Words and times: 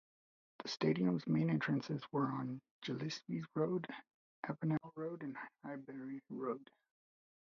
The 0.63 0.67
stadium's 0.67 1.27
main 1.27 1.51
entrances 1.51 2.01
were 2.11 2.25
on 2.31 2.59
Gillespie 2.83 3.43
Road, 3.53 3.85
Avenell 4.47 4.91
Road 4.95 5.21
and 5.21 5.37
Highbury 5.63 6.23
Hill. 6.27 6.59